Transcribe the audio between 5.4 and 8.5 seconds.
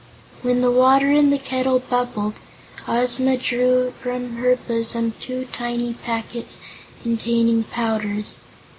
tiny packets containing powders.